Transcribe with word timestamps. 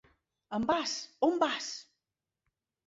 Envàs, 0.59 0.95
on 1.29 1.39
vas? 1.45 1.71